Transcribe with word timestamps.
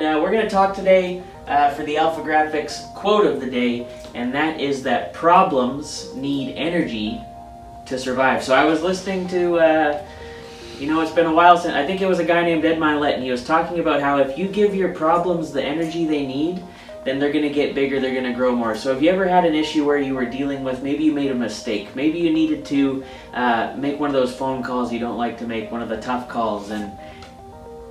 we're 0.00 0.30
going 0.30 0.44
to 0.44 0.50
talk 0.50 0.74
today 0.74 1.22
uh, 1.46 1.70
for 1.70 1.82
the 1.84 1.96
Alpha 1.96 2.20
Graphics 2.20 2.92
quote 2.94 3.26
of 3.26 3.40
the 3.40 3.50
day, 3.50 3.86
and 4.14 4.32
that 4.34 4.60
is 4.60 4.82
that 4.84 5.12
problems 5.12 6.14
need 6.14 6.54
energy 6.56 7.20
to 7.86 7.98
survive. 7.98 8.42
So 8.42 8.54
I 8.54 8.64
was 8.64 8.82
listening 8.82 9.28
to, 9.28 9.56
uh, 9.58 10.06
you 10.78 10.86
know, 10.86 11.00
it's 11.00 11.12
been 11.12 11.26
a 11.26 11.34
while 11.34 11.58
since, 11.58 11.74
I 11.74 11.86
think 11.86 12.00
it 12.00 12.06
was 12.06 12.18
a 12.18 12.24
guy 12.24 12.42
named 12.42 12.64
Ed 12.64 12.78
Mylett, 12.78 13.14
and 13.14 13.22
he 13.22 13.30
was 13.30 13.44
talking 13.44 13.78
about 13.78 14.00
how 14.00 14.18
if 14.18 14.38
you 14.38 14.48
give 14.48 14.74
your 14.74 14.94
problems 14.94 15.52
the 15.52 15.62
energy 15.62 16.06
they 16.06 16.26
need, 16.26 16.62
then 17.04 17.18
they're 17.18 17.32
going 17.32 17.46
to 17.46 17.52
get 17.52 17.74
bigger, 17.74 18.00
they're 18.00 18.14
going 18.14 18.24
to 18.24 18.32
grow 18.32 18.56
more. 18.56 18.74
So, 18.74 18.94
have 18.94 19.02
you 19.02 19.10
ever 19.10 19.28
had 19.28 19.44
an 19.44 19.54
issue 19.54 19.84
where 19.84 19.98
you 19.98 20.14
were 20.14 20.24
dealing 20.24 20.64
with, 20.64 20.82
maybe 20.82 21.04
you 21.04 21.12
made 21.12 21.30
a 21.30 21.34
mistake, 21.34 21.94
maybe 21.94 22.18
you 22.18 22.32
needed 22.32 22.64
to 22.66 23.04
uh, 23.34 23.74
make 23.76 24.00
one 24.00 24.08
of 24.08 24.14
those 24.14 24.34
phone 24.34 24.62
calls 24.62 24.90
you 24.90 24.98
don't 24.98 25.18
like 25.18 25.36
to 25.38 25.46
make, 25.46 25.70
one 25.70 25.82
of 25.82 25.90
the 25.90 26.00
tough 26.00 26.30
calls, 26.30 26.70
and 26.70 26.90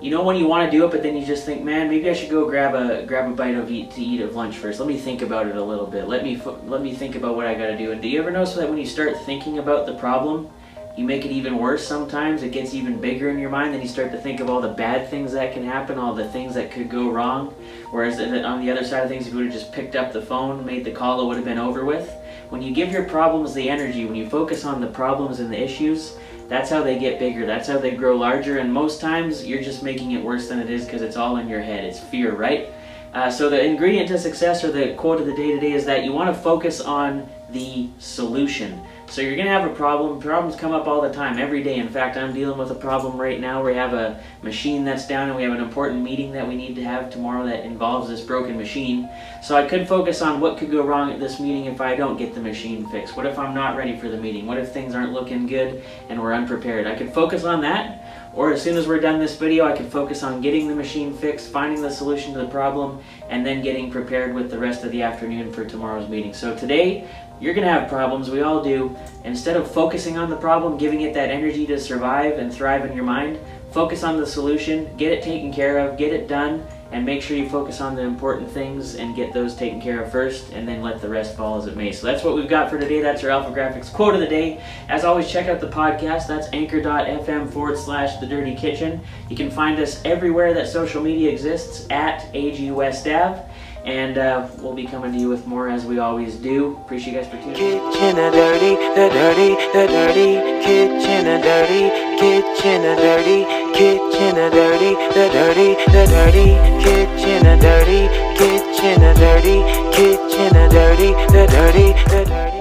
you 0.00 0.10
know 0.10 0.22
when 0.22 0.36
you 0.36 0.46
want 0.46 0.70
to 0.70 0.76
do 0.76 0.84
it, 0.84 0.90
but 0.90 1.02
then 1.02 1.16
you 1.16 1.26
just 1.26 1.44
think, 1.44 1.62
man, 1.62 1.88
maybe 1.88 2.08
I 2.08 2.14
should 2.14 2.30
go 2.30 2.48
grab 2.48 2.74
a 2.74 3.04
grab 3.04 3.30
a 3.30 3.34
bite 3.34 3.54
of 3.54 3.70
eat 3.70 3.90
to 3.92 4.02
eat 4.02 4.20
of 4.20 4.34
lunch 4.34 4.56
first. 4.56 4.80
Let 4.80 4.88
me 4.88 4.96
think 4.96 5.22
about 5.22 5.46
it 5.46 5.56
a 5.56 5.62
little 5.62 5.86
bit. 5.86 6.08
Let 6.08 6.24
me 6.24 6.40
let 6.64 6.82
me 6.82 6.94
think 6.94 7.14
about 7.16 7.36
what 7.36 7.46
I 7.46 7.54
got 7.54 7.66
to 7.66 7.76
do. 7.76 7.92
And 7.92 8.00
do 8.00 8.08
you 8.08 8.18
ever 8.20 8.30
notice 8.30 8.54
that 8.54 8.68
when 8.68 8.78
you 8.78 8.86
start 8.86 9.16
thinking 9.26 9.58
about 9.58 9.86
the 9.86 9.94
problem, 9.94 10.50
you 10.96 11.04
make 11.04 11.24
it 11.24 11.30
even 11.30 11.56
worse 11.58 11.86
sometimes. 11.86 12.42
It 12.42 12.52
gets 12.52 12.74
even 12.74 13.00
bigger 13.00 13.30
in 13.30 13.38
your 13.38 13.50
mind. 13.50 13.72
Then 13.72 13.80
you 13.80 13.88
start 13.88 14.10
to 14.12 14.18
think 14.18 14.40
of 14.40 14.50
all 14.50 14.60
the 14.60 14.68
bad 14.68 15.08
things 15.08 15.32
that 15.32 15.52
can 15.52 15.64
happen, 15.64 15.98
all 15.98 16.14
the 16.14 16.28
things 16.28 16.54
that 16.54 16.70
could 16.70 16.90
go 16.90 17.10
wrong. 17.10 17.54
Whereas 17.90 18.18
uh, 18.18 18.42
on 18.46 18.60
the 18.60 18.70
other 18.70 18.84
side 18.84 19.04
of 19.04 19.08
things, 19.08 19.26
if 19.26 19.32
you 19.32 19.38
would 19.38 19.46
have 19.46 19.54
just 19.54 19.72
picked 19.72 19.96
up 19.96 20.12
the 20.12 20.22
phone, 20.22 20.64
made 20.66 20.84
the 20.84 20.90
call, 20.90 21.22
it 21.22 21.26
would 21.26 21.36
have 21.36 21.44
been 21.44 21.58
over 21.58 21.84
with. 21.84 22.14
When 22.50 22.62
you 22.62 22.72
give 22.72 22.90
your 22.90 23.04
problems 23.04 23.54
the 23.54 23.70
energy, 23.70 24.04
when 24.04 24.16
you 24.16 24.28
focus 24.28 24.64
on 24.64 24.80
the 24.80 24.88
problems 24.88 25.38
and 25.38 25.52
the 25.52 25.62
issues, 25.62 26.16
that's 26.48 26.68
how 26.68 26.82
they 26.82 26.98
get 26.98 27.20
bigger. 27.20 27.46
That's 27.46 27.68
how 27.68 27.78
they 27.78 27.92
grow 27.92 28.16
larger. 28.16 28.58
And 28.58 28.74
most 28.74 29.00
times, 29.00 29.46
you're 29.46 29.62
just 29.62 29.84
making 29.84 30.10
it 30.12 30.24
worse 30.24 30.48
than 30.48 30.58
it 30.58 30.68
is 30.68 30.84
because 30.84 31.00
it's 31.00 31.16
all 31.16 31.36
in 31.36 31.48
your 31.48 31.60
head. 31.60 31.84
It's 31.84 32.00
fear, 32.00 32.34
right? 32.34 32.72
Uh, 33.12 33.28
so 33.28 33.50
the 33.50 33.62
ingredient 33.62 34.08
to 34.08 34.18
success, 34.18 34.62
or 34.62 34.70
the 34.70 34.94
quote 34.94 35.20
of 35.20 35.26
the 35.26 35.34
day 35.34 35.52
today, 35.52 35.72
is 35.72 35.84
that 35.84 36.04
you 36.04 36.12
want 36.12 36.34
to 36.34 36.42
focus 36.42 36.80
on 36.80 37.28
the 37.50 37.88
solution. 37.98 38.80
So 39.08 39.20
you're 39.20 39.34
going 39.34 39.46
to 39.46 39.52
have 39.52 39.68
a 39.68 39.74
problem. 39.74 40.20
Problems 40.20 40.54
come 40.54 40.70
up 40.70 40.86
all 40.86 41.00
the 41.00 41.12
time, 41.12 41.36
every 41.36 41.64
day. 41.64 41.78
In 41.78 41.88
fact, 41.88 42.16
I'm 42.16 42.32
dealing 42.32 42.56
with 42.56 42.70
a 42.70 42.76
problem 42.76 43.20
right 43.20 43.40
now. 43.40 43.60
Where 43.60 43.72
we 43.72 43.76
have 43.76 43.92
a 43.92 44.22
machine 44.42 44.84
that's 44.84 45.08
down 45.08 45.26
and 45.26 45.36
we 45.36 45.42
have 45.42 45.52
an 45.52 45.60
important 45.60 46.04
meeting 46.04 46.30
that 46.32 46.46
we 46.46 46.54
need 46.54 46.76
to 46.76 46.84
have 46.84 47.10
tomorrow 47.10 47.44
that 47.46 47.64
involves 47.64 48.08
this 48.08 48.20
broken 48.20 48.56
machine. 48.56 49.08
So 49.42 49.56
I 49.56 49.66
could 49.66 49.88
focus 49.88 50.22
on 50.22 50.38
what 50.38 50.58
could 50.58 50.70
go 50.70 50.86
wrong 50.86 51.10
at 51.10 51.18
this 51.18 51.40
meeting 51.40 51.64
if 51.64 51.80
I 51.80 51.96
don't 51.96 52.16
get 52.16 52.36
the 52.36 52.40
machine 52.40 52.88
fixed. 52.90 53.16
What 53.16 53.26
if 53.26 53.36
I'm 53.36 53.52
not 53.52 53.76
ready 53.76 53.96
for 53.96 54.08
the 54.08 54.16
meeting? 54.16 54.46
What 54.46 54.58
if 54.58 54.70
things 54.70 54.94
aren't 54.94 55.12
looking 55.12 55.48
good 55.48 55.82
and 56.08 56.22
we're 56.22 56.32
unprepared? 56.32 56.86
I 56.86 56.94
could 56.94 57.12
focus 57.12 57.42
on 57.42 57.62
that. 57.62 58.29
Or 58.32 58.52
as 58.52 58.62
soon 58.62 58.76
as 58.76 58.86
we're 58.86 59.00
done 59.00 59.18
this 59.18 59.36
video, 59.36 59.66
I 59.66 59.76
can 59.76 59.90
focus 59.90 60.22
on 60.22 60.40
getting 60.40 60.68
the 60.68 60.74
machine 60.74 61.12
fixed, 61.12 61.50
finding 61.50 61.82
the 61.82 61.90
solution 61.90 62.32
to 62.34 62.38
the 62.38 62.46
problem, 62.46 63.02
and 63.28 63.44
then 63.44 63.60
getting 63.60 63.90
prepared 63.90 64.34
with 64.34 64.50
the 64.50 64.58
rest 64.58 64.84
of 64.84 64.92
the 64.92 65.02
afternoon 65.02 65.52
for 65.52 65.64
tomorrow's 65.64 66.08
meeting. 66.08 66.32
So 66.32 66.56
today, 66.56 67.08
you're 67.40 67.54
to 67.54 67.62
have 67.62 67.88
problems, 67.88 68.30
we 68.30 68.42
all 68.42 68.62
do. 68.62 68.96
Instead 69.24 69.56
of 69.56 69.68
focusing 69.68 70.16
on 70.16 70.30
the 70.30 70.36
problem, 70.36 70.78
giving 70.78 71.00
it 71.00 71.12
that 71.14 71.30
energy 71.30 71.66
to 71.66 71.80
survive 71.80 72.38
and 72.38 72.52
thrive 72.52 72.84
in 72.84 72.94
your 72.94 73.04
mind, 73.04 73.38
focus 73.72 74.04
on 74.04 74.16
the 74.16 74.26
solution, 74.26 74.96
get 74.96 75.12
it 75.12 75.24
taken 75.24 75.52
care 75.52 75.78
of, 75.78 75.98
get 75.98 76.12
it 76.12 76.28
done, 76.28 76.64
and 76.92 77.06
make 77.06 77.22
sure 77.22 77.36
you 77.36 77.48
focus 77.48 77.80
on 77.80 77.94
the 77.94 78.02
important 78.02 78.50
things 78.50 78.96
and 78.96 79.14
get 79.14 79.32
those 79.32 79.54
taken 79.54 79.80
care 79.80 80.02
of 80.02 80.10
first 80.10 80.52
and 80.52 80.66
then 80.66 80.82
let 80.82 81.00
the 81.00 81.08
rest 81.08 81.36
fall 81.36 81.56
as 81.56 81.66
it 81.66 81.76
may. 81.76 81.92
So 81.92 82.06
that's 82.06 82.24
what 82.24 82.34
we've 82.34 82.48
got 82.48 82.68
for 82.68 82.78
today. 82.78 83.00
That's 83.00 83.22
our 83.22 83.30
Alpha 83.30 83.50
Graphics 83.50 83.92
quote 83.92 84.14
of 84.14 84.20
the 84.20 84.26
day. 84.26 84.62
As 84.88 85.04
always, 85.04 85.30
check 85.30 85.48
out 85.48 85.60
the 85.60 85.68
podcast. 85.68 86.26
That's 86.26 86.48
anchor.fm 86.52 87.52
forward 87.52 87.78
slash 87.78 88.16
the 88.16 88.26
dirty 88.26 88.54
kitchen. 88.54 89.00
You 89.28 89.36
can 89.36 89.50
find 89.50 89.78
us 89.78 90.04
everywhere 90.04 90.52
that 90.54 90.68
social 90.68 91.02
media 91.02 91.30
exists 91.30 91.86
at 91.90 92.26
AG 92.34 92.70
West 92.72 93.06
Ave. 93.06 93.40
And 93.84 94.18
uh, 94.18 94.46
we'll 94.58 94.74
be 94.74 94.84
coming 94.84 95.12
to 95.12 95.18
you 95.18 95.30
with 95.30 95.46
more 95.46 95.68
as 95.70 95.86
we 95.86 96.00
always 96.00 96.36
do. 96.36 96.76
Appreciate 96.84 97.14
you 97.14 97.20
guys 97.20 97.30
for 97.30 97.38
tuning 97.38 97.56
in. 97.56 97.92
Kitchen 97.92 98.18
a 98.18 98.30
dirty, 98.30 98.76
the 98.76 99.08
dirty, 99.08 99.54
the 99.72 99.86
dirty, 99.86 100.62
kitchen 100.62 101.26
a 101.26 101.40
dirty, 101.40 101.88
kitchen 102.20 102.84
a 102.84 102.96
dirty, 102.96 103.59
kitchen 103.80 104.36
a 104.36 104.50
dirty, 104.50 104.92
the 105.14 105.26
dirty, 105.32 105.74
the 105.90 106.04
dirty, 106.12 106.48
kitchen 106.84 107.46
a 107.46 107.56
dirty, 107.56 108.08
kitchen 108.36 109.02
a 109.02 109.14
dirty, 109.14 109.62
kitchen 109.96 110.54
a 110.54 110.68
dirty, 110.68 111.12
the 111.32 111.46
dirty, 111.48 111.92
the 112.10 112.24
dirty. 112.28 112.59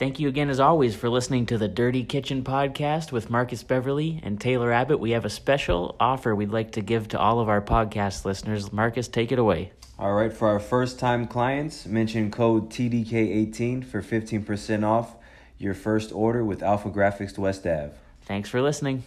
Thank 0.00 0.18
you 0.18 0.28
again, 0.28 0.48
as 0.48 0.60
always, 0.60 0.96
for 0.96 1.10
listening 1.10 1.44
to 1.44 1.58
the 1.58 1.68
Dirty 1.68 2.04
Kitchen 2.04 2.42
podcast 2.42 3.12
with 3.12 3.28
Marcus 3.28 3.62
Beverly 3.62 4.18
and 4.22 4.40
Taylor 4.40 4.72
Abbott. 4.72 4.98
We 4.98 5.10
have 5.10 5.26
a 5.26 5.28
special 5.28 5.94
offer 6.00 6.34
we'd 6.34 6.48
like 6.48 6.72
to 6.72 6.80
give 6.80 7.08
to 7.08 7.18
all 7.18 7.38
of 7.38 7.50
our 7.50 7.60
podcast 7.60 8.24
listeners. 8.24 8.72
Marcus, 8.72 9.08
take 9.08 9.30
it 9.30 9.38
away. 9.38 9.72
All 9.98 10.14
right, 10.14 10.32
for 10.32 10.48
our 10.48 10.58
first 10.58 10.98
time 10.98 11.26
clients, 11.26 11.84
mention 11.84 12.30
code 12.30 12.70
TDK18 12.70 13.84
for 13.84 14.00
15% 14.00 14.84
off 14.84 15.16
your 15.58 15.74
first 15.74 16.12
order 16.12 16.42
with 16.42 16.62
Alpha 16.62 16.88
Graphics 16.88 17.36
West 17.36 17.66
Ave. 17.66 17.90
Thanks 18.22 18.48
for 18.48 18.62
listening. 18.62 19.02